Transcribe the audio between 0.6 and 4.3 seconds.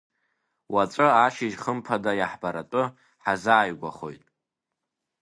Уаҵәы ашьыжь хымԥада иаҳбаратәы ҳазааигәахоит!